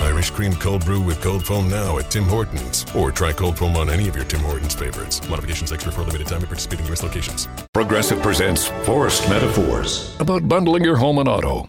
[0.00, 2.84] Irish cream cold brew with cold foam now at Tim Hortons.
[2.94, 5.26] Or try cold foam on any of your Tim Hortons favorites.
[5.28, 7.02] Modifications extra for a limited time at participating U.S.
[7.02, 7.48] locations.
[7.72, 11.68] Progressive presents Forced Metaphors about bundling your home and auto.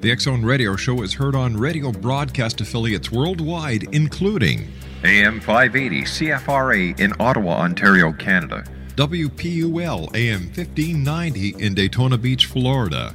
[0.00, 4.72] The X Zone Radio Show is heard on radio broadcast affiliates worldwide, including
[5.04, 8.64] AM 580 CFRA in Ottawa, Ontario, Canada.
[8.96, 13.14] WPUL AM 1590 in Daytona Beach, Florida.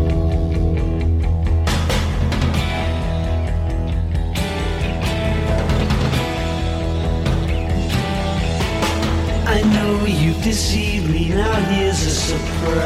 [10.51, 12.81] You've me, now here's a surprise.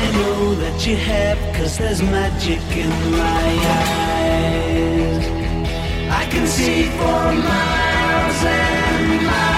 [0.00, 3.50] I know that you have, cause there's magic in my
[3.84, 5.24] eyes.
[6.10, 7.20] I can see for
[7.50, 9.57] miles and miles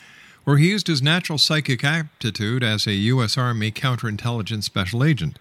[0.45, 3.39] where he used his natural psychic aptitude as a U.S.
[3.39, 5.39] Army counterintelligence special agent.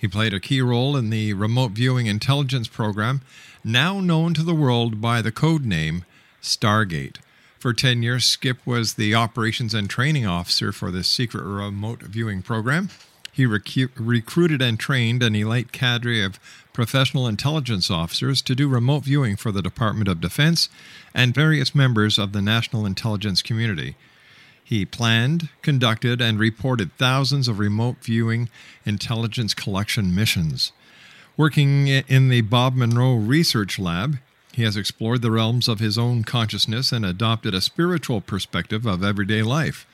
[0.00, 3.20] He played a key role in the remote viewing intelligence program,
[3.62, 6.06] now known to the world by the code name
[6.40, 7.16] Stargate.
[7.58, 12.40] For 10 years, Skip was the operations and training officer for this secret remote viewing
[12.40, 12.88] program.
[13.30, 16.40] He recu- recruited and trained an elite cadre of
[16.72, 20.70] professional intelligence officers to do remote viewing for the Department of Defense
[21.12, 23.96] and various members of the national intelligence community.
[24.70, 28.48] He planned, conducted, and reported thousands of remote viewing
[28.86, 30.70] intelligence collection missions.
[31.36, 34.18] Working in the Bob Monroe Research Lab,
[34.52, 39.02] He has explored the realms of his own consciousness and adopted a spiritual perspective of
[39.02, 39.88] everyday life.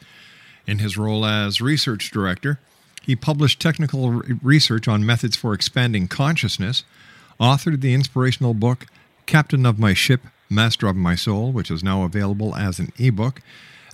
[0.67, 2.61] In his role as research director,
[3.01, 4.11] he published technical
[4.43, 6.85] research on methods for expanding consciousness,
[7.41, 8.85] authored the inspirational book
[9.25, 10.21] Captain of My Ship,
[10.51, 13.41] Master of My Soul, which is now available as an ebook,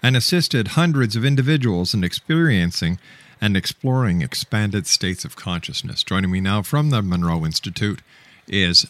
[0.03, 2.99] and assisted hundreds of individuals in experiencing
[3.41, 6.03] and exploring expanded states of consciousness.
[6.03, 8.01] Joining me now from the Monroe Institute
[8.49, 8.87] is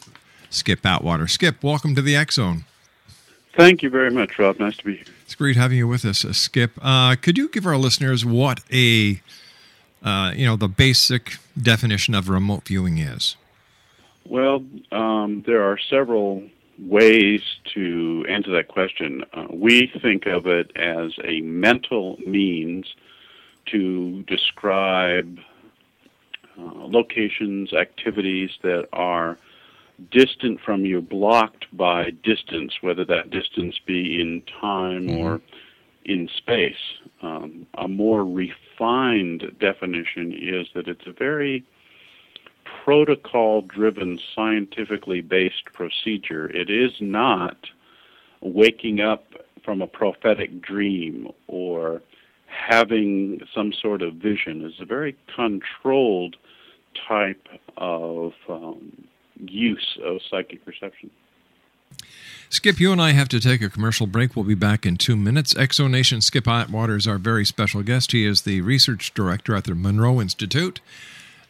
[0.50, 1.26] Skip Atwater.
[1.26, 2.64] Skip, welcome to the X Zone.
[3.54, 4.58] Thank you very much, Rob.
[4.58, 5.04] Nice to be here.
[5.24, 6.72] It's great having you with us, uh, Skip.
[6.80, 9.20] Uh, could you give our listeners what a
[10.02, 13.36] uh, you know the basic definition of remote viewing is?
[14.26, 16.44] Well, um, there are several
[16.86, 17.40] ways
[17.74, 19.24] to answer that question.
[19.32, 22.86] Uh, we think of it as a mental means
[23.66, 25.38] to describe
[26.58, 29.38] uh, locations, activities that are
[30.10, 35.18] distant from you, blocked by distance, whether that distance be in time mm-hmm.
[35.18, 35.40] or
[36.04, 36.74] in space.
[37.22, 41.64] Um, a more refined definition is that it's a very
[42.84, 46.50] protocol driven, scientifically based procedure.
[46.50, 47.56] It is not
[48.40, 49.24] waking up
[49.64, 52.02] from a prophetic dream or
[52.46, 54.64] having some sort of vision.
[54.64, 56.36] It's a very controlled
[57.08, 57.46] type
[57.76, 59.06] of um,
[59.38, 61.10] use of psychic perception.
[62.48, 64.34] Skip, you and I have to take a commercial break.
[64.34, 65.54] We'll be back in two minutes.
[65.54, 68.12] Exonation Skip Atwater is our very special guest.
[68.12, 70.80] He is the research director at the Monroe Institute.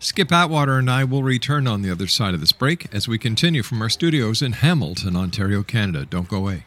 [0.00, 3.18] Skip Atwater and I will return on the other side of this break as we
[3.18, 6.04] continue from our studios in Hamilton, Ontario, Canada.
[6.04, 6.66] Don't go away.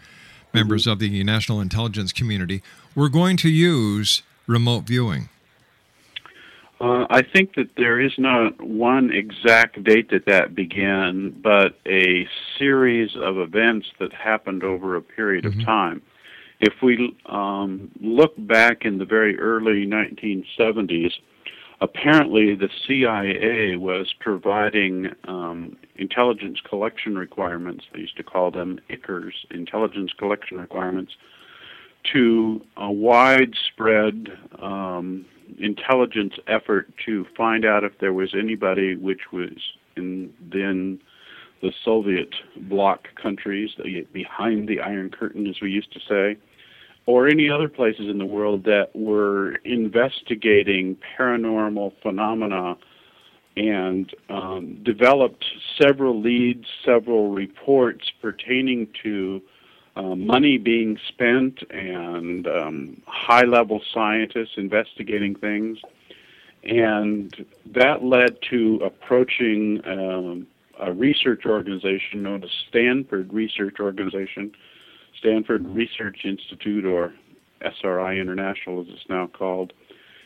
[0.53, 0.91] members mm-hmm.
[0.91, 2.65] of the national intelligence community,
[2.97, 5.29] were going to use remote viewing?
[6.83, 12.27] Uh, I think that there is not one exact date that that began, but a
[12.59, 16.03] series of events that happened over a period of time.
[16.59, 21.13] if we um, look back in the very early 1970s,
[21.81, 27.85] apparently the CIA was providing um, intelligence collection requirements.
[27.93, 31.13] They used to call them ICRs, intelligence collection requirements,
[32.13, 34.29] to a widespread
[34.61, 35.27] um,
[35.59, 39.53] intelligence effort to find out if there was anybody which was
[39.97, 41.01] in then
[41.63, 43.71] the Soviet bloc countries,
[44.13, 46.37] behind the Iron Curtain, as we used to say,
[47.07, 52.77] or any other places in the world that were investigating paranormal phenomena
[53.57, 55.45] and um, developed
[55.81, 59.41] several leads, several reports pertaining to
[59.97, 65.79] uh, money being spent and um, high level scientists investigating things.
[66.65, 70.47] And that led to approaching um,
[70.79, 74.53] a research organization known as Stanford Research Organization,
[75.19, 77.13] Stanford Research Institute, or
[77.61, 79.73] SRI International as it's now called,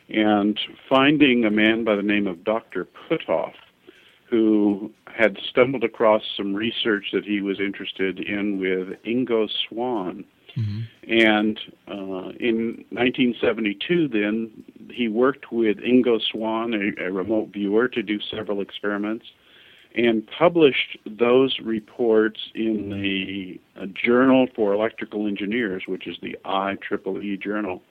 [0.08, 0.58] and
[0.88, 2.86] finding a man by the name of Dr.
[2.86, 3.54] Puthoff,
[4.28, 10.24] who had stumbled across some research that he was interested in with Ingo Swann.
[10.56, 10.80] Mm-hmm.
[11.12, 18.02] And uh, in 1972, then, he worked with Ingo Swann, a, a remote viewer, to
[18.02, 19.26] do several experiments
[19.96, 27.42] and published those reports in the uh, Journal for Electrical Engineers, which is the IEEE
[27.42, 27.82] journal.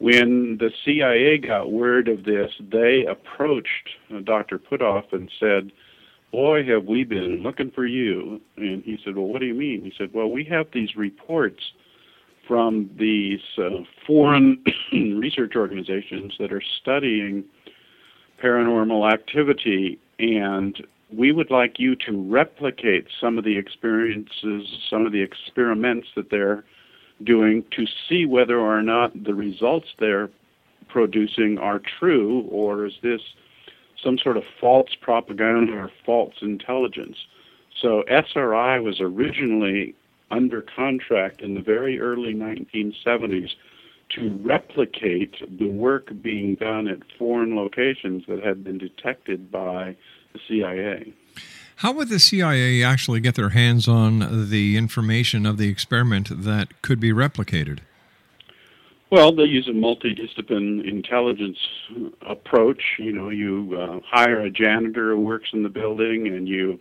[0.00, 4.58] When the CIA got word of this, they approached uh, Dr.
[4.58, 5.72] Puthoff and said,
[6.32, 8.40] Boy, have we been looking for you.
[8.56, 9.82] And he said, Well, what do you mean?
[9.82, 11.60] He said, Well, we have these reports
[12.48, 17.44] from these uh, foreign research organizations that are studying
[18.42, 25.12] paranormal activity, and we would like you to replicate some of the experiences, some of
[25.12, 26.64] the experiments that they're
[27.24, 30.30] doing to see whether or not the results they're
[30.88, 33.20] producing are true, or is this
[34.02, 37.16] some sort of false propaganda or false intelligence?
[37.80, 39.94] So SRI was originally
[40.30, 43.50] under contract in the very early 1970s
[44.16, 49.96] to replicate the work being done at foreign locations that had been detected by
[50.32, 51.12] the CIA.
[51.80, 56.82] How would the CIA actually get their hands on the information of the experiment that
[56.82, 57.78] could be replicated?
[59.08, 61.56] Well, they use a multidiscipline intelligence
[62.20, 62.82] approach.
[62.98, 66.78] You know, you uh, hire a janitor who works in the building and you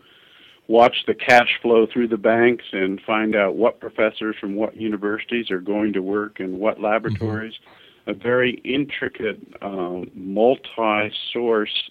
[0.68, 5.50] watch the cash flow through the banks and find out what professors from what universities
[5.50, 7.54] are going to work in what laboratories.
[7.54, 8.12] Mm-hmm.
[8.12, 11.90] A very intricate, uh, multi source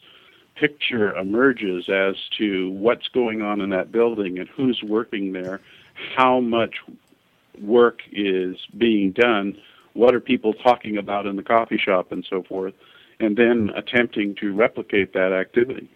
[0.58, 5.60] picture emerges as to what's going on in that building and who's working there,
[6.16, 6.76] how much
[7.60, 9.56] work is being done,
[9.94, 12.74] what are people talking about in the coffee shop, and so forth,
[13.20, 15.88] and then attempting to replicate that activity.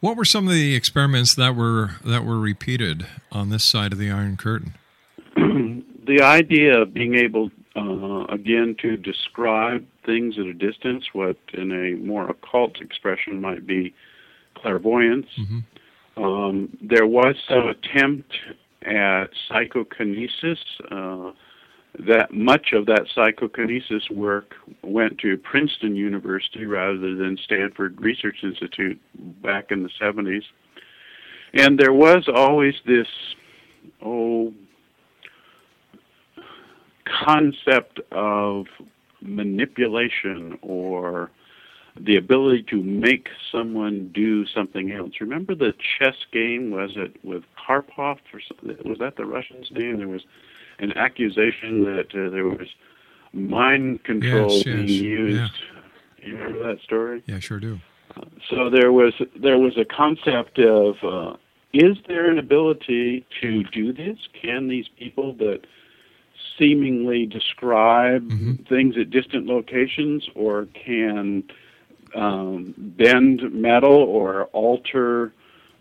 [0.00, 3.98] What were some of the experiments that were that were repeated on this side of
[3.98, 4.74] the Iron Curtain?
[5.36, 11.72] the idea of being able uh, again to describe things at a distance, what in
[11.72, 13.94] a more occult expression might be
[14.54, 15.26] clairvoyance.
[15.38, 16.22] Mm-hmm.
[16.22, 18.32] Um, there was some attempt
[18.82, 20.58] at psychokinesis.
[20.90, 21.32] Uh,
[22.06, 29.00] that much of that psychokinesis work went to Princeton University rather than Stanford Research Institute
[29.42, 30.42] back in the 70s.
[31.54, 33.08] And there was always this,
[34.04, 34.52] oh,
[37.24, 38.66] concept of
[39.20, 41.30] manipulation or
[41.98, 45.12] the ability to make someone do something else.
[45.20, 46.70] Remember the chess game?
[46.70, 48.76] Was it with Karpov or something?
[48.88, 49.98] Was that the Russian's name?
[49.98, 50.22] There was
[50.78, 52.68] an accusation that uh, there was
[53.32, 55.52] mind control yes, yes, being used.
[56.22, 56.28] Yeah.
[56.28, 57.22] You remember that story?
[57.26, 57.80] Yeah, sure do.
[58.16, 61.36] Uh, so there was there was a concept of uh,
[61.72, 64.18] is there an ability to do this?
[64.40, 65.60] Can these people that
[66.60, 68.62] seemingly describe mm-hmm.
[68.64, 71.42] things at distant locations or can
[72.14, 75.32] um, bend metal or alter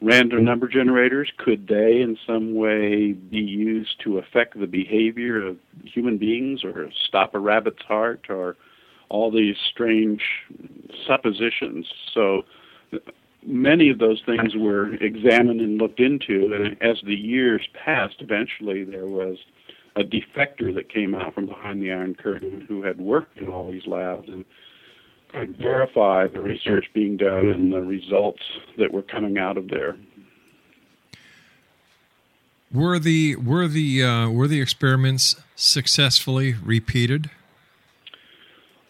[0.02, 1.32] random number generators?
[1.38, 6.90] Could they in some way be used to affect the behavior of human beings or
[7.06, 8.56] stop a rabbit's heart or
[9.10, 10.22] all these strange
[11.06, 11.86] suppositions?
[12.14, 12.46] So
[13.46, 18.84] many of those things were examined and looked into, and as the years passed, eventually
[18.84, 19.38] there was
[19.96, 23.72] a defector that came out from behind the Iron Curtain who had worked in all
[23.72, 24.46] these labs and
[25.32, 28.42] could verify the research being done and the results
[28.78, 29.96] that were coming out of there.
[32.72, 37.32] Were the were the uh, were the experiments successfully repeated?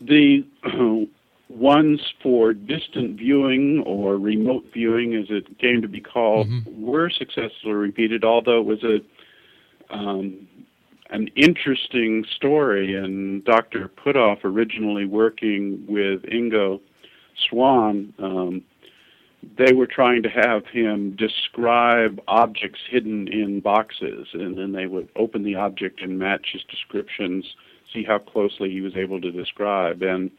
[0.02, 0.46] The
[1.50, 6.86] ones for distant viewing or remote viewing, as it came to be called, mm-hmm.
[6.86, 9.00] were successfully repeated, although it was a
[9.94, 10.48] um,
[11.10, 12.96] an interesting story.
[12.96, 13.90] And Dr.
[13.90, 16.80] Puthoff, originally working with Ingo
[17.50, 18.64] Swann, um,
[19.58, 25.08] they were trying to have him describe objects hidden in boxes, and then they would
[25.16, 27.46] open the object and match his descriptions,
[27.94, 30.02] see how closely he was able to describe.
[30.02, 30.30] And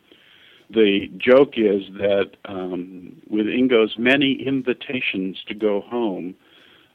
[0.69, 6.35] the joke is that um, with Ingo's many invitations to go home,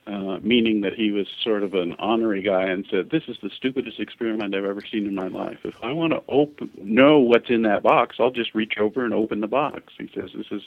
[0.08, 3.50] uh, meaning that he was sort of an honorary guy and said, "This is the
[3.50, 5.60] stupidest experiment I've ever seen in my life.
[5.64, 9.14] If I want to open, know what's in that box, I'll just reach over and
[9.14, 10.62] open the box." He says, "This is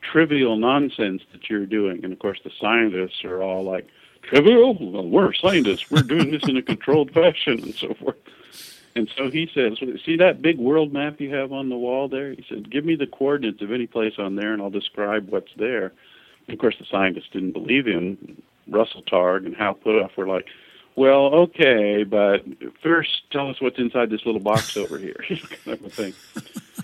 [0.00, 3.88] trivial nonsense that you're doing," and of course the scientists are all like,
[4.22, 4.74] "Trivial?
[4.74, 5.90] Well, we're scientists.
[5.90, 8.18] We're doing this in a controlled fashion and so forth."
[8.94, 12.34] And so he says, "See that big world map you have on the wall there?"
[12.34, 15.52] He said, "Give me the coordinates of any place on there, and I'll describe what's
[15.56, 15.92] there."
[16.48, 18.42] Of course, the scientists didn't believe him.
[18.68, 20.46] Russell Targ and Hal Puthoff were like,
[20.96, 22.44] "Well, okay, but
[22.82, 25.24] first tell us what's inside this little box over here,"
[25.64, 26.14] kind of thing.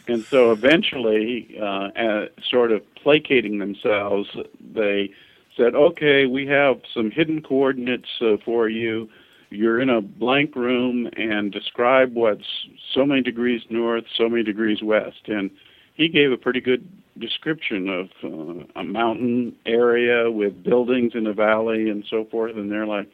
[0.09, 4.28] And so eventually, uh, uh, sort of placating themselves,
[4.61, 5.11] they
[5.56, 9.09] said, "Okay, we have some hidden coordinates uh, for you."
[9.50, 14.83] you're in a blank room and describe what's so many degrees north, so many degrees
[14.83, 15.28] west.
[15.28, 15.50] And
[15.95, 16.87] he gave a pretty good
[17.18, 22.56] description of uh, a mountain area with buildings in a valley and so forth.
[22.56, 23.08] And they're like,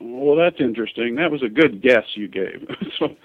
[0.00, 1.16] well, that's interesting.
[1.16, 2.68] That was a good guess you gave.
[2.98, 3.16] so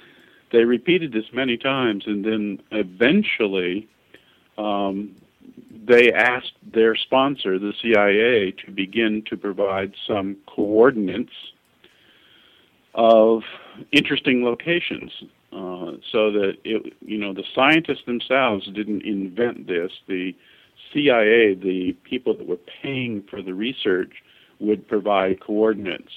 [0.51, 3.87] they repeated this many times, and then eventually
[4.57, 5.15] um,
[5.85, 11.33] they asked their sponsor, the CIA, to begin to provide some coordinates
[12.93, 13.43] of
[13.91, 15.11] interesting locations.
[15.51, 19.91] Uh, so that it, you know, the scientists themselves didn't invent this.
[20.07, 20.33] The
[20.93, 24.23] CIA, the people that were paying for the research,
[24.59, 26.11] would provide coordinates.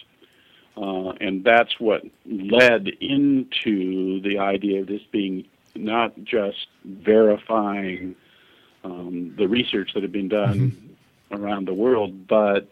[0.76, 8.14] Uh, and that's what led into the idea of this being not just verifying
[8.84, 10.70] um, the research that had been done
[11.30, 11.42] mm-hmm.
[11.42, 12.68] around the world, but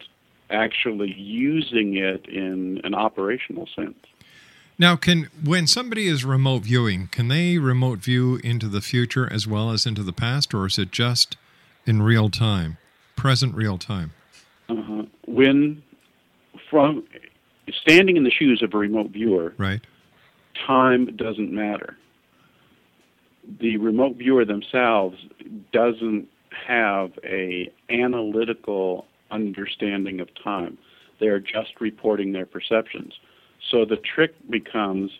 [0.49, 3.97] actually using it in an operational sense.
[4.79, 9.47] Now, can when somebody is remote viewing, can they remote view into the future as
[9.47, 11.37] well as into the past, or is it just
[11.85, 12.77] in real time,
[13.15, 14.13] present real time?
[14.69, 15.03] Uh-huh.
[15.27, 15.83] When
[16.69, 17.03] from
[17.81, 19.81] standing in the shoes of a remote viewer, right,
[20.65, 21.97] time doesn't matter.
[23.59, 25.17] The remote viewer themselves
[25.71, 26.27] doesn't
[26.65, 30.77] have a analytical understanding of time.
[31.19, 33.13] They are just reporting their perceptions.
[33.69, 35.11] So the trick becomes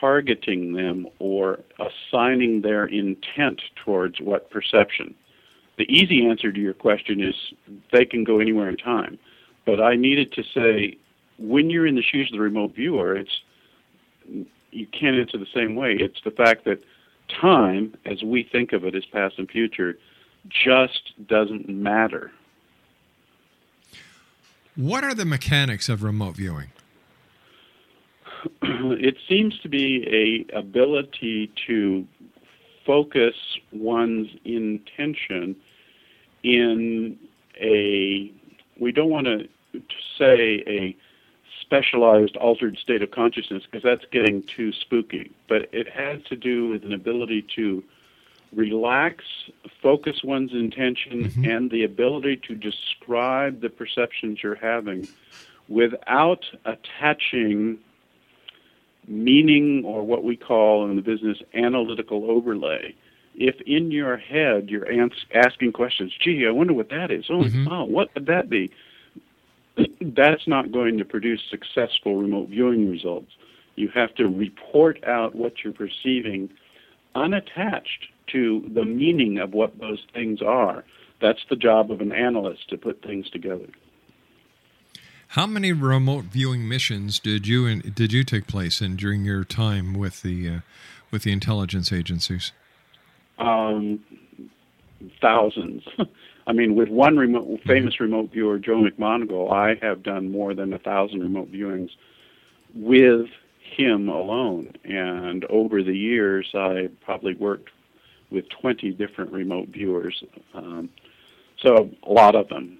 [0.00, 5.14] targeting them or assigning their intent towards what perception.
[5.78, 7.34] The easy answer to your question is
[7.92, 9.18] they can go anywhere in time.
[9.64, 10.98] But I needed to say
[11.38, 13.40] when you're in the shoes of the remote viewer, it's
[14.70, 15.96] you can't answer the same way.
[15.98, 16.82] It's the fact that
[17.28, 19.98] time, as we think of it as past and future,
[20.48, 22.30] just doesn't matter.
[24.76, 26.68] What are the mechanics of remote viewing?
[28.62, 32.06] it seems to be a ability to
[32.86, 33.34] focus
[33.72, 35.56] one's intention
[36.42, 37.18] in
[37.60, 38.32] a
[38.78, 39.48] we don't want to
[40.18, 40.96] say a
[41.60, 46.68] specialized altered state of consciousness because that's getting too spooky but it has to do
[46.68, 47.84] with an ability to
[48.52, 49.24] relax
[49.80, 51.44] focus one's intention mm-hmm.
[51.44, 55.06] and the ability to describe the perceptions you're having
[55.68, 57.78] without attaching
[59.10, 62.94] meaning or what we call in the business analytical overlay.
[63.34, 64.86] If in your head you're
[65.34, 67.26] asking questions, gee, I wonder what that is.
[67.28, 67.68] Oh, mm-hmm.
[67.68, 68.70] oh what would that be?
[70.00, 73.32] That's not going to produce successful remote viewing results.
[73.76, 76.50] You have to report out what you're perceiving
[77.14, 80.84] unattached to the meaning of what those things are.
[81.20, 83.66] That's the job of an analyst to put things together.
[85.34, 89.44] How many remote viewing missions did you in, did you take place in during your
[89.44, 90.60] time with the uh,
[91.12, 92.50] with the intelligence agencies?
[93.38, 94.00] Um,
[95.20, 95.84] thousands.
[96.48, 97.68] I mean, with one remote, mm-hmm.
[97.68, 101.90] famous remote viewer, Joe McMoneagle, I have done more than a thousand remote viewings
[102.74, 103.28] with
[103.60, 104.72] him alone.
[104.82, 107.68] And over the years, I probably worked
[108.30, 110.24] with 20 different remote viewers.
[110.54, 110.88] Um,
[111.62, 112.79] so a lot of them.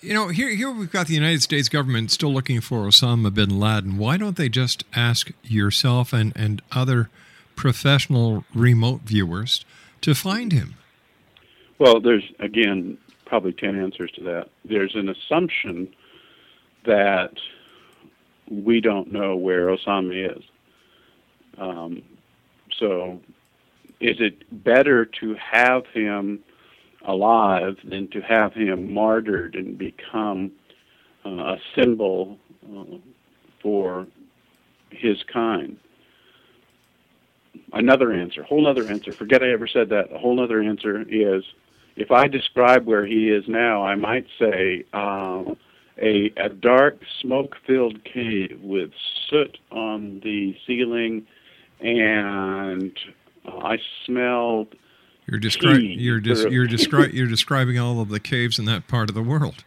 [0.00, 3.60] You know, here here we've got the United States government still looking for Osama bin
[3.60, 3.98] Laden.
[3.98, 7.10] Why don't they just ask yourself and, and other
[7.56, 9.64] professional remote viewers
[10.00, 10.76] to find him?
[11.78, 14.48] Well, there's again probably ten answers to that.
[14.64, 15.92] There's an assumption
[16.84, 17.34] that
[18.50, 20.42] we don't know where Osama is.
[21.58, 22.02] Um,
[22.78, 23.20] so,
[24.00, 26.40] is it better to have him
[27.06, 30.52] alive than to have him martyred and become
[31.24, 32.38] uh, a symbol
[32.76, 32.96] uh,
[33.62, 34.06] for
[34.90, 35.76] his kind?
[37.72, 39.12] Another answer, whole other answer.
[39.12, 40.12] Forget I ever said that.
[40.12, 41.44] A whole other answer is,
[41.96, 44.84] if I describe where he is now, I might say.
[44.92, 45.54] Uh,
[46.00, 48.90] a, a dark smoke filled cave with
[49.28, 51.26] soot on the ceiling
[51.80, 52.98] and
[53.46, 54.74] I smelled
[55.30, 59.08] you're describing you're des- you're, descri- you're describing all of the caves in that part
[59.08, 59.64] of the world.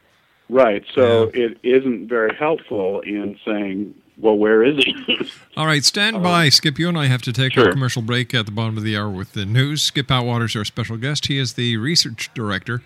[0.50, 0.84] Right.
[0.94, 1.46] So yeah.
[1.46, 5.30] it isn't very helpful in saying, well, where is he?
[5.58, 6.50] all right, stand um, by.
[6.50, 7.68] Skip, you and I have to take sure.
[7.68, 9.82] our commercial break at the bottom of the hour with the news.
[9.82, 11.28] Skip Atwater is our special guest.
[11.28, 12.84] He is the research director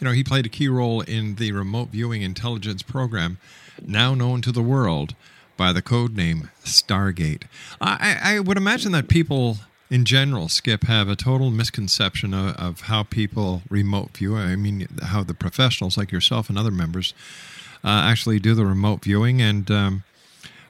[0.00, 3.38] you know, he played a key role in the remote viewing intelligence program,
[3.84, 5.16] now known to the world
[5.62, 7.44] by the code name Stargate.
[7.80, 9.58] I, I would imagine that people
[9.90, 14.36] in general, Skip, have a total misconception of, of, how people remote view.
[14.36, 17.14] I mean, how the professionals like yourself and other members
[17.84, 19.40] uh, actually do the remote viewing.
[19.40, 20.02] And um,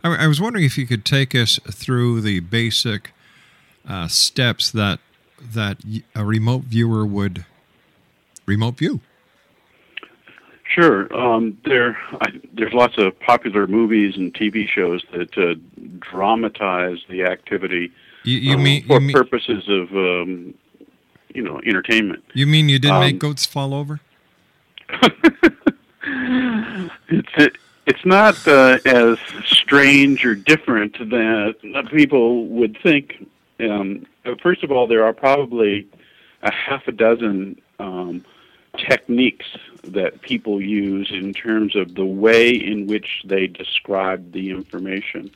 [0.04, 3.12] I, I, was wondering if you could take us through the basic
[3.88, 5.00] uh, steps that
[5.40, 5.78] that
[6.14, 7.46] a remote viewer would
[8.44, 9.00] remote view.
[10.74, 11.12] Sure.
[11.14, 15.54] Um, there, I, there's lots of popular movies and TV shows that uh,
[15.98, 17.92] dramatize the activity
[18.24, 20.54] you, you um, mean for you mean, purposes of um,
[21.34, 22.24] you know entertainment.
[22.34, 24.00] You mean you didn't Um, make goats fall over?
[27.08, 27.56] it's it,
[27.86, 31.54] it's not uh, as strange or different than
[31.88, 33.26] people would think.
[33.60, 35.86] Um, uh, first of all, there are probably
[36.42, 38.24] a half a dozen um,
[38.78, 39.46] techniques
[39.84, 45.30] that people use in terms of the way in which they describe the information,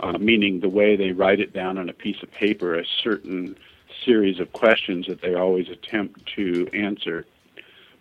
[0.00, 3.56] uh, meaning the way they write it down on a piece of paper, a certain
[4.04, 7.24] series of questions that they always attempt to answer.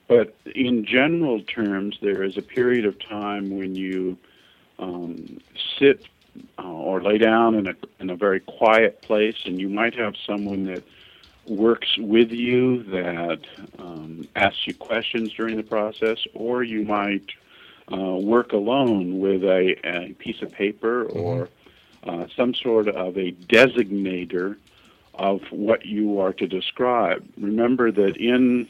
[0.08, 4.18] But in general terms, there is a period of time when you
[4.78, 5.40] um,
[5.80, 6.06] sit
[6.60, 10.16] uh, or lay down in a in a very quiet place, and you might have
[10.28, 10.84] someone that
[11.48, 13.40] works with you that
[13.80, 17.32] um, asks you questions during the process, or you might
[17.92, 21.50] uh, work alone with a, a piece of paper or
[22.04, 24.58] uh, some sort of a designator
[25.14, 27.28] of what you are to describe.
[27.38, 28.68] Remember that in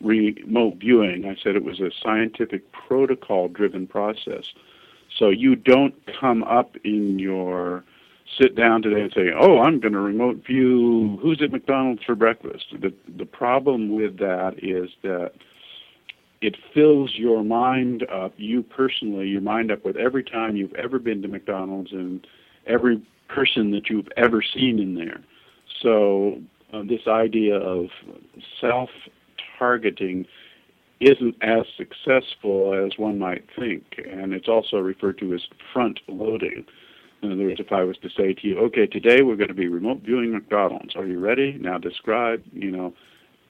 [0.00, 4.44] remote viewing, I said it was a scientific protocol driven process.
[5.16, 7.84] So you don't come up in your
[8.38, 12.14] sit down today and say, "Oh, I'm going to remote view who's at McDonald's for
[12.14, 15.32] breakfast." The the problem with that is that
[16.40, 20.98] it fills your mind up, you personally, your mind up with every time you've ever
[20.98, 22.26] been to McDonald's and
[22.66, 25.20] every person that you've ever seen in there.
[25.82, 26.40] So
[26.72, 27.86] uh, this idea of
[28.60, 28.90] self
[29.58, 30.26] targeting
[31.00, 35.40] isn't as successful as one might think, and it's also referred to as
[35.72, 36.66] front loading.
[37.22, 39.54] In other words, if I was to say to you, okay, today we're going to
[39.54, 40.96] be remote viewing McDonald's.
[40.96, 41.58] Are you ready?
[41.60, 42.94] Now describe, you know,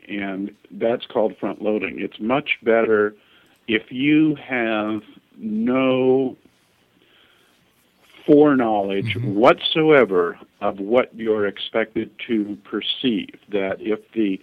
[0.08, 2.00] and that's called front loading.
[2.00, 3.14] It's much better
[3.68, 5.02] if you have
[5.36, 6.36] no
[8.26, 9.34] foreknowledge mm-hmm.
[9.34, 13.34] whatsoever of what you're expected to perceive.
[13.50, 14.40] That if the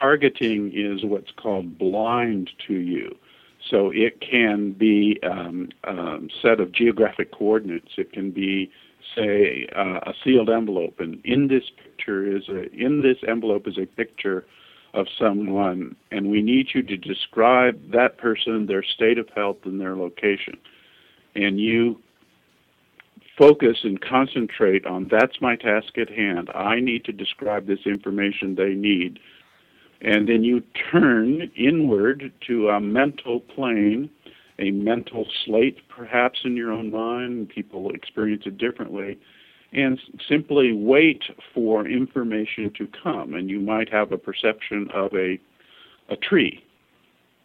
[0.00, 3.16] targeting is what's called blind to you,
[3.70, 7.92] so it can be um, a set of geographic coordinates.
[7.96, 8.70] It can be,
[9.14, 13.78] say, uh, a sealed envelope, and in this picture is a in this envelope is
[13.78, 14.46] a picture
[14.94, 19.80] of someone, and we need you to describe that person, their state of health, and
[19.80, 20.56] their location.
[21.34, 22.00] And you
[23.36, 26.50] focus and concentrate on that's my task at hand.
[26.54, 29.18] I need to describe this information they need.
[30.00, 34.10] And then you turn inward to a mental plane,
[34.58, 37.48] a mental slate, perhaps in your own mind.
[37.48, 39.18] People experience it differently.
[39.72, 43.34] And simply wait for information to come.
[43.34, 45.38] And you might have a perception of a,
[46.08, 46.62] a tree.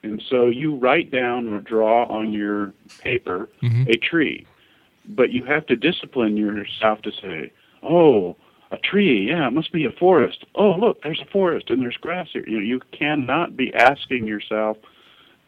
[0.03, 3.89] And so you write down or draw on your paper mm-hmm.
[3.89, 4.45] a tree
[5.07, 7.51] but you have to discipline yourself to say,
[7.83, 8.35] "Oh,
[8.71, 10.45] a tree, yeah, it must be a forest.
[10.55, 14.27] Oh, look, there's a forest and there's grass here." You know, you cannot be asking
[14.27, 14.77] yourself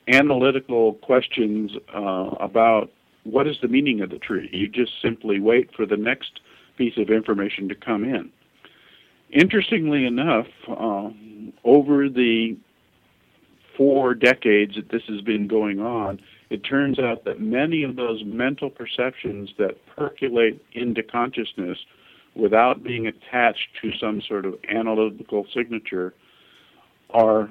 [0.07, 2.91] analytical questions uh, about
[3.23, 4.49] what is the meaning of the tree.
[4.51, 6.41] You just simply wait for the next
[6.77, 8.29] piece of information to come in.
[9.31, 11.09] Interestingly enough, uh,
[11.63, 12.57] over the
[13.77, 18.23] four decades that this has been going on, it turns out that many of those
[18.25, 21.77] mental perceptions that percolate into consciousness
[22.35, 26.13] without being attached to some sort of analytical signature
[27.11, 27.49] are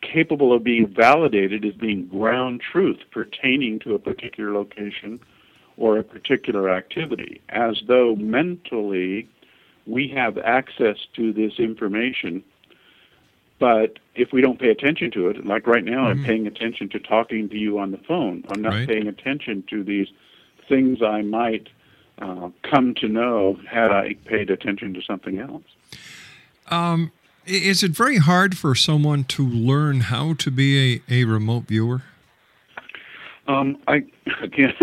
[0.00, 5.20] capable of being validated as being ground truth pertaining to a particular location
[5.76, 9.28] or a particular activity, as though mentally
[9.86, 12.42] we have access to this information
[13.62, 16.26] but if we don't pay attention to it, like right now, I'm mm-hmm.
[16.26, 18.42] paying attention to talking to you on the phone.
[18.50, 18.88] I'm not Right.
[18.88, 20.08] paying attention to these
[20.68, 21.68] things I might
[22.18, 25.64] uh, come to know had I paid attention to something else.
[26.68, 27.12] Um,
[27.46, 32.02] is it very hard for someone to learn how to be a, a remote viewer?
[33.48, 34.04] Um, I
[34.40, 34.74] again,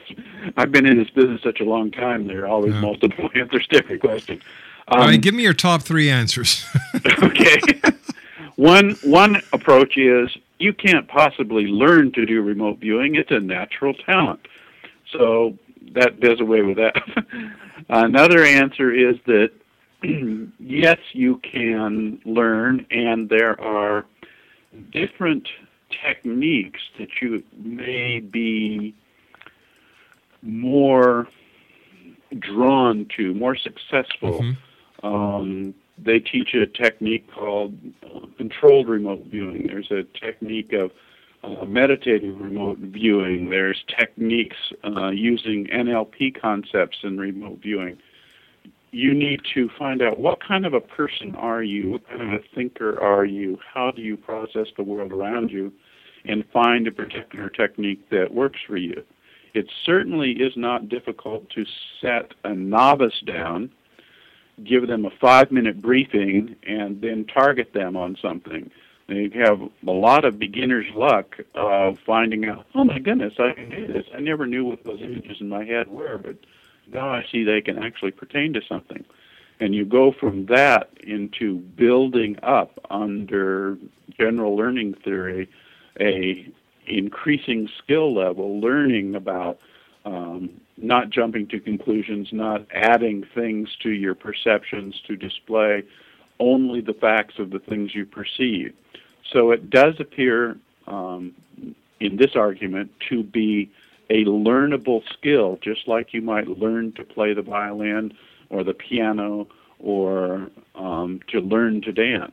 [0.56, 2.26] I've been in this business such a long time.
[2.26, 4.42] There are always multiple answers to every question.
[4.88, 6.64] All right, Um, give me your top three answers.
[7.22, 7.60] okay.
[8.56, 13.14] one one approach is you can't possibly learn to do remote viewing.
[13.14, 14.40] It's a natural talent.
[15.10, 15.56] So
[15.94, 16.94] that does away with that.
[17.88, 19.50] Another answer is that
[20.58, 24.04] yes, you can learn, and there are
[24.90, 25.48] different
[25.90, 28.94] techniques that you may be
[30.42, 31.28] more
[32.38, 34.44] drawn to, more successful.
[35.02, 39.66] Um, they teach a technique called uh, controlled remote viewing.
[39.66, 40.90] There's a technique of
[41.42, 43.50] uh, meditative remote viewing.
[43.50, 47.98] There's techniques uh, using NLP concepts in remote viewing.
[48.92, 52.40] you need to find out what kind of a person are you, what kind of
[52.40, 55.72] a thinker are you, how do you process the world around you,
[56.24, 59.02] and find a particular technique that works for you.
[59.54, 61.64] It certainly is not difficult to
[62.00, 63.70] set a novice down,
[64.64, 68.70] give them a five minute briefing, and then target them on something.
[69.08, 73.68] They have a lot of beginner's luck of finding out, oh my goodness, I can
[73.68, 74.06] do this.
[74.14, 76.36] I never knew what those images in my head were, but
[76.92, 79.04] now I see they can actually pertain to something.
[79.60, 83.76] And you go from that into building up under
[84.18, 85.48] general learning theory
[86.00, 86.52] a
[86.86, 89.58] increasing skill level, learning about
[90.04, 95.84] um, not jumping to conclusions, not adding things to your perceptions to display
[96.42, 98.74] only the facts of the things you perceive.
[99.32, 101.32] So it does appear um,
[102.00, 103.70] in this argument to be
[104.10, 108.12] a learnable skill, just like you might learn to play the violin
[108.50, 109.46] or the piano
[109.78, 112.32] or um, to learn to dance.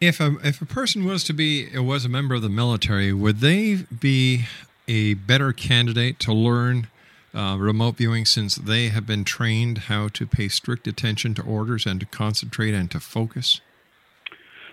[0.00, 3.40] if a if a person was to be was a member of the military, would
[3.40, 4.46] they be
[4.88, 6.88] a better candidate to learn
[7.34, 11.86] uh, remote viewing since they have been trained how to pay strict attention to orders
[11.86, 13.60] and to concentrate and to focus?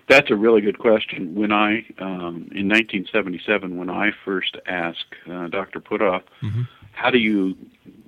[0.08, 1.34] That's a really good question.
[1.34, 5.80] When I, um, in 1977, when I first asked uh, Dr.
[5.80, 6.62] Puthoff, mm-hmm.
[6.92, 7.56] how do you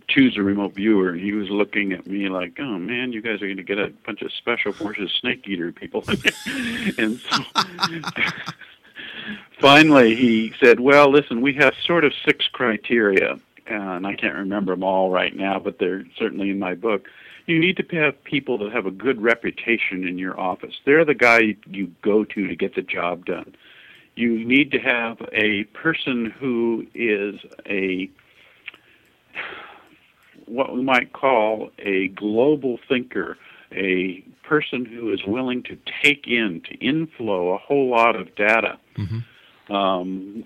[0.08, 1.14] choose a remote viewer?
[1.14, 3.92] He was looking at me like, oh man, you guys are going to get a
[4.04, 6.04] bunch of special forces snake eater people.
[6.98, 7.38] and so
[9.60, 13.38] finally he said, well, listen, we have sort of six criteria.
[13.66, 17.06] And I can't remember them all right now, but they're certainly in my book
[17.46, 20.74] you need to have people that have a good reputation in your office.
[20.84, 23.54] They're the guy you go to to get the job done.
[24.16, 28.08] You need to have a person who is a
[30.46, 33.38] what we might call a global thinker,
[33.72, 38.78] a person who is willing to take in, to inflow a whole lot of data.
[38.96, 39.72] Mm-hmm.
[39.74, 40.44] Um,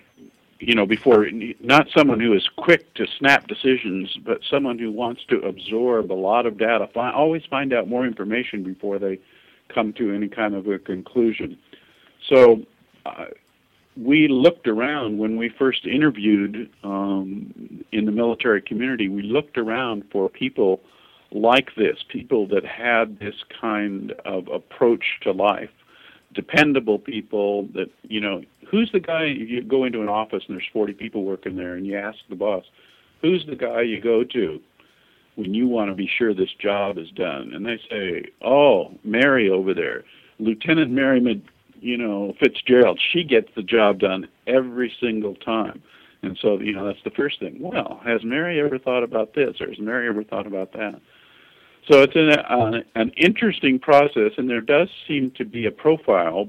[0.61, 1.27] you know, before
[1.61, 6.14] not someone who is quick to snap decisions, but someone who wants to absorb a
[6.14, 6.88] lot of data.
[6.92, 9.21] Find, always find out more information before they
[9.73, 11.59] come to any kind of a conclusion.
[12.29, 12.62] So,
[13.07, 13.27] uh,
[13.97, 19.09] we looked around when we first interviewed um, in the military community.
[19.09, 20.81] We looked around for people
[21.33, 25.71] like this, people that had this kind of approach to life
[26.35, 30.69] dependable people that you know who's the guy you go into an office and there's
[30.73, 32.64] 40 people working there and you ask the boss
[33.21, 34.61] who's the guy you go to
[35.37, 37.53] when you want to be sure this job is done?
[37.55, 40.05] And they say oh mary over there.
[40.38, 41.43] Lieutenant mary
[41.81, 43.01] you know fitzgerald.
[43.12, 45.83] She gets the job done every single time.
[46.23, 47.59] And so you know that's the first thing.
[47.61, 51.01] Well has mary ever thought about this or has mary ever thought about that
[51.88, 56.48] so it's an, uh, an interesting process, and there does seem to be a profile,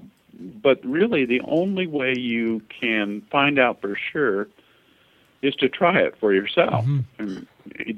[0.61, 4.47] but really the only way you can find out for sure
[5.41, 6.85] is to try it for yourself.
[6.85, 7.19] Mm-hmm.
[7.19, 7.47] And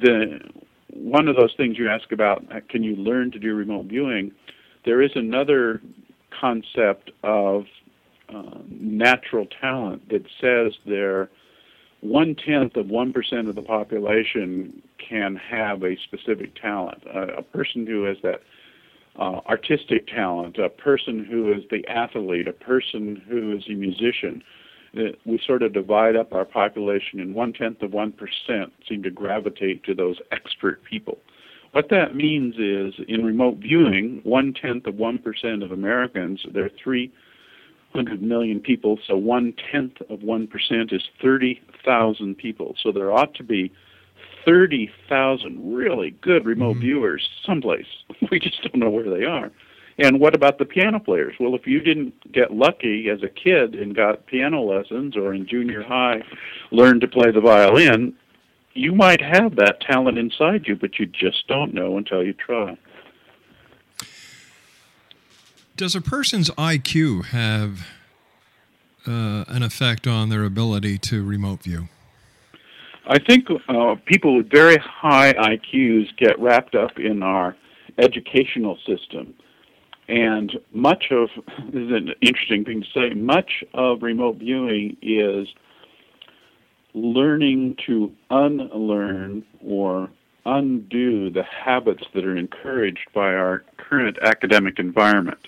[0.02, 0.40] the
[0.94, 4.32] one of those things you ask about, can you learn to do remote viewing?
[4.86, 5.82] There is another
[6.38, 7.66] concept of
[8.30, 11.30] uh, natural talent that says there
[12.02, 17.04] one tenth of one percent of the population can have a specific talent.
[17.08, 18.42] Uh, a person who has that
[19.20, 24.44] uh, artistic talent, a person who is the athlete, a person who is a musician.
[24.98, 29.04] Uh, we sort of divide up our population, and one tenth of one percent seem
[29.04, 31.18] to gravitate to those expert people.
[31.72, 36.66] What that means is, in remote viewing, one tenth of one percent of Americans, there
[36.66, 37.12] are three
[37.94, 42.76] 100 million people, so one tenth of 1% is 30,000 people.
[42.82, 43.72] So there ought to be
[44.46, 46.82] 30,000 really good remote mm-hmm.
[46.82, 47.86] viewers someplace.
[48.32, 49.52] We just don't know where they are.
[49.98, 51.36] And what about the piano players?
[51.40, 55.46] Well, if you didn't get lucky as a kid and got piano lessons or in
[55.46, 56.24] junior high
[56.72, 58.16] learned to play the violin,
[58.74, 62.78] you might have that talent inside you, but you just don't know until you try.
[65.82, 67.88] Does a person's IQ have
[69.08, 71.88] uh, an effect on their ability to remote view?
[73.08, 77.56] I think uh, people with very high IQs get wrapped up in our
[77.98, 79.34] educational system.
[80.08, 81.30] And much of,
[81.74, 85.48] this is an interesting thing to say, much of remote viewing is
[86.94, 90.12] learning to unlearn or
[90.46, 95.40] undo the habits that are encouraged by our current academic environment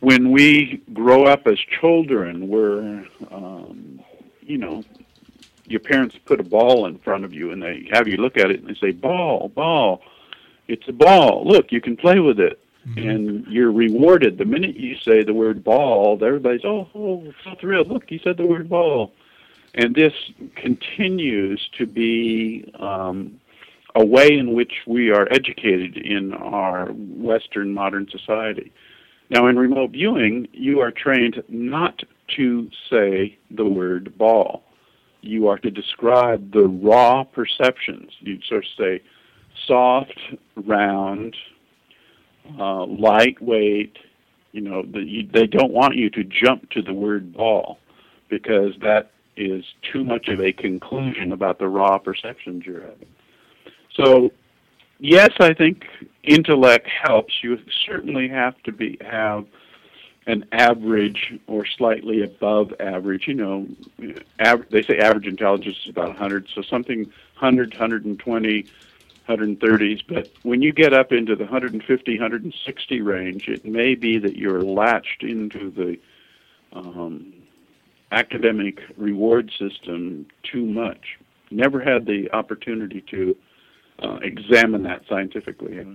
[0.00, 4.00] when we grow up as children, we're, um,
[4.40, 4.82] you know,
[5.66, 8.50] your parents put a ball in front of you and they have you look at
[8.50, 10.02] it and they say, "Ball, ball,
[10.68, 11.44] it's a ball.
[11.46, 13.08] Look, you can play with it." Mm-hmm.
[13.08, 16.22] And you're rewarded the minute you say the word ball.
[16.22, 17.88] Everybody's oh, oh, so thrilled!
[17.88, 19.14] Look, he said the word ball,
[19.74, 20.12] and this
[20.54, 23.40] continues to be um,
[23.94, 28.70] a way in which we are educated in our Western modern society.
[29.34, 32.04] Now, in remote viewing, you are trained not
[32.36, 34.62] to say the word ball.
[35.22, 38.12] You are to describe the raw perceptions.
[38.20, 39.02] You sort of say
[39.66, 40.20] soft,
[40.54, 41.34] round,
[42.60, 43.96] uh, lightweight.
[44.52, 47.80] You know, the, you, they don't want you to jump to the word ball
[48.28, 53.08] because that is too much of a conclusion about the raw perceptions you're having.
[53.96, 54.30] So,
[55.00, 55.86] yes, I think
[56.26, 57.34] intellect helps.
[57.42, 59.46] You certainly have to be have
[60.26, 63.28] an average or slightly above average.
[63.28, 63.66] You know,
[64.40, 67.04] av- they say average intelligence is about 100, so something
[67.38, 68.66] 100, 120,
[69.28, 70.02] 130s.
[70.08, 74.62] But when you get up into the 150, 160 range, it may be that you're
[74.62, 75.98] latched into the
[76.72, 77.32] um,
[78.12, 81.18] academic reward system too much.
[81.50, 83.36] Never had the opportunity to
[84.02, 85.86] uh, examine that scientifically.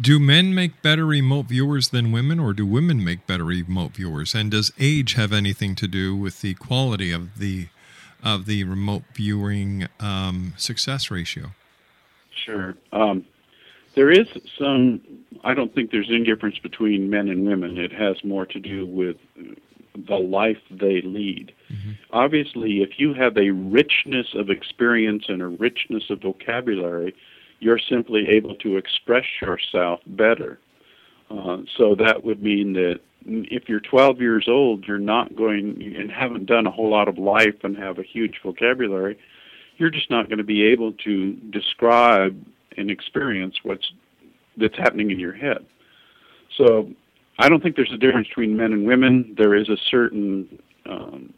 [0.00, 4.34] Do men make better remote viewers than women, or do women make better remote viewers?
[4.34, 7.68] And does age have anything to do with the quality of the
[8.22, 11.52] of the remote viewing um, success ratio?
[12.44, 12.74] Sure.
[12.92, 13.24] Um,
[13.94, 14.26] there is
[14.58, 15.00] some.
[15.44, 17.76] I don't think there's any difference between men and women.
[17.76, 19.16] It has more to do with
[19.94, 21.52] the life they lead.
[21.70, 21.92] Mm-hmm.
[22.12, 27.14] Obviously, if you have a richness of experience and a richness of vocabulary,
[27.60, 30.58] you're simply able to express yourself better.
[31.30, 36.10] Uh, so that would mean that if you're 12 years old, you're not going and
[36.10, 39.18] haven't done a whole lot of life and have a huge vocabulary.
[39.76, 42.44] You're just not going to be able to describe
[42.76, 43.92] and experience what's
[44.56, 45.64] that's happening in your head.
[46.56, 46.90] So
[47.38, 49.34] I don't think there's a difference between men and women.
[49.38, 51.32] There is a certain um,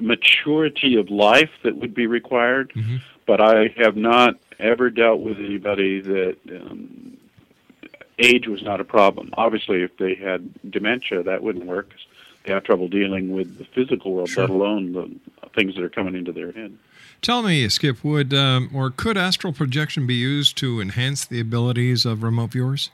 [0.00, 2.96] maturity of life that would be required, mm-hmm.
[3.26, 7.16] but I have not ever dealt with anybody that um,
[8.18, 9.30] age was not a problem.
[9.34, 11.90] Obviously, if they had dementia, that wouldn't work.
[12.44, 14.42] They have trouble dealing with the physical world, sure.
[14.42, 16.76] let alone the things that are coming into their head.
[17.22, 22.04] Tell me, Skip, would um, or could astral projection be used to enhance the abilities
[22.04, 22.90] of remote viewers?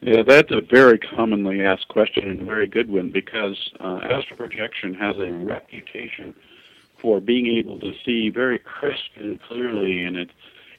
[0.00, 4.36] Yeah, that's a very commonly asked question and a very good one because uh, astral
[4.36, 6.34] projection has a reputation
[7.00, 10.32] for being able to see very crisp and clearly, and it's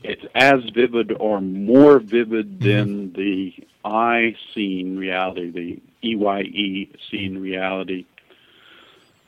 [0.03, 2.67] it's as vivid or more vivid mm-hmm.
[2.67, 3.53] than the
[3.83, 8.05] eye seen reality, the EYE seen reality.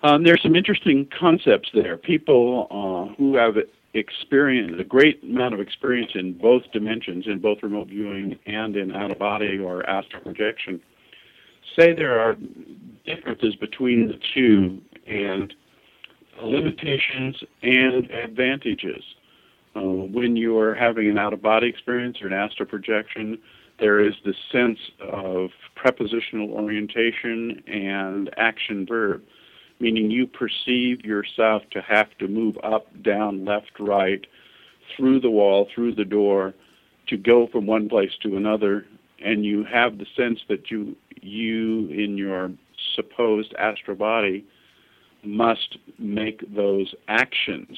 [0.04, 1.98] Um, there's some interesting concepts there.
[1.98, 3.58] People uh, who have
[3.94, 8.96] experience, a great amount of experience in both dimensions, in both remote viewing and in
[8.96, 10.80] out of body or astral projection,
[11.78, 12.36] say there are
[13.06, 15.54] differences between the two and
[16.42, 19.04] limitations and advantages.
[19.76, 23.38] Uh, when you're having an out of body experience or an astral projection,
[23.80, 24.80] there is the sense
[25.12, 29.22] of prepositional orientation and action verb
[29.80, 34.26] meaning you perceive yourself to have to move up, down, left, right,
[34.96, 36.54] through the wall, through the door,
[37.08, 38.86] to go from one place to another,
[39.24, 42.52] and you have the sense that you you in your
[42.96, 44.46] supposed astral body
[45.24, 47.78] must make those actions.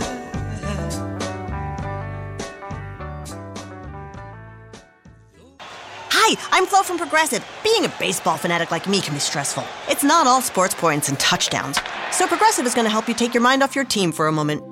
[6.10, 7.42] Hi, I'm Flo from Progressive.
[7.64, 9.64] Being a baseball fanatic like me can be stressful.
[9.88, 11.80] It's not all sports points and touchdowns.
[12.10, 14.32] So Progressive is going to help you take your mind off your team for a
[14.32, 14.71] moment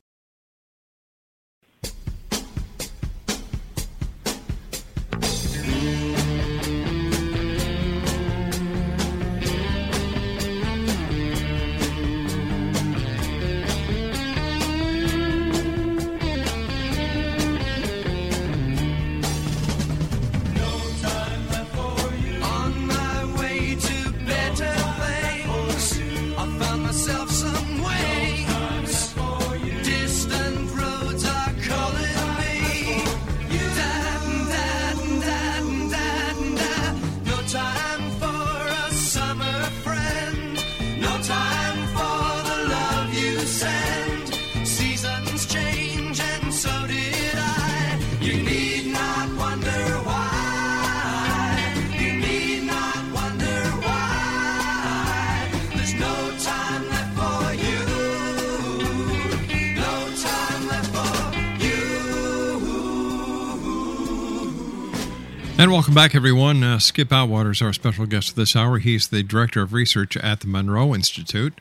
[65.61, 66.63] And welcome back, everyone.
[66.63, 68.79] Uh, Skip Atwater is our special guest this hour.
[68.79, 71.53] He's the Director of Research at the Monroe Institute.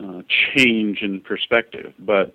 [0.00, 0.22] uh,
[0.54, 1.92] change in perspective.
[1.98, 2.32] But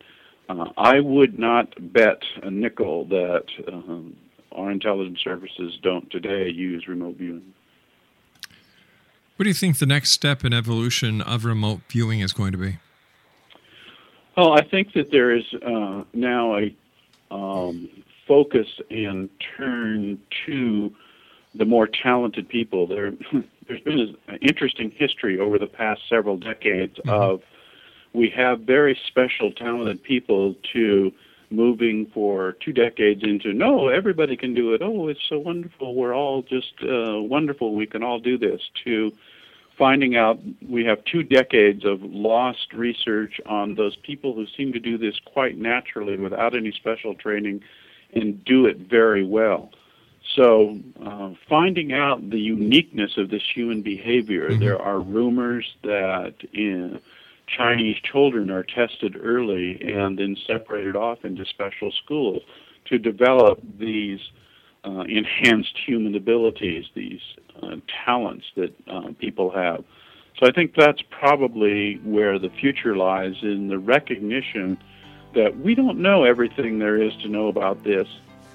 [0.50, 4.16] uh, I would not bet a nickel that um,
[4.52, 7.54] our intelligence services don't today use remote viewing.
[9.36, 12.58] What do you think the next step in evolution of remote viewing is going to
[12.58, 12.78] be?
[14.38, 16.76] Well, I think that there is uh, now a
[17.32, 17.90] um,
[18.28, 20.94] focus and turn to
[21.56, 22.88] the more talented people.
[22.88, 23.12] There,
[23.68, 27.42] there's been an interesting history over the past several decades of
[28.14, 31.12] we have very special, talented people to
[31.52, 34.82] moving for two decades into no, everybody can do it.
[34.82, 35.96] Oh, it's so wonderful.
[35.96, 37.76] We're all just uh, wonderful.
[37.76, 38.62] We can all do this.
[38.86, 39.12] To
[39.78, 44.80] finding out we have two decades of lost research on those people who seem to
[44.80, 47.62] do this quite naturally without any special training
[48.14, 49.72] and do it very well.
[50.36, 57.02] So, uh, finding out the uniqueness of this human behavior, there are rumors that in
[57.58, 62.42] Chinese children are tested early and then separated off into special schools
[62.86, 64.20] to develop these
[64.84, 67.22] uh, enhanced human abilities, these
[67.62, 67.76] uh,
[68.06, 69.84] talents that uh, people have.
[70.40, 74.78] So I think that's probably where the future lies in the recognition
[75.36, 78.08] that we don't know everything there is to know about this,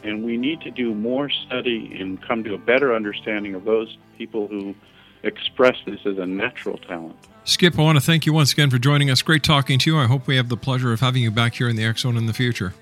[0.03, 3.97] and we need to do more study and come to a better understanding of those
[4.19, 4.75] people who
[5.23, 7.17] express this as a natural talent.
[7.45, 9.23] Skip, I want to thank you once again for joining us.
[9.23, 9.99] Great talking to you.
[9.99, 12.27] I hope we have the pleasure of having you back here in the Zone in
[12.27, 12.75] the future.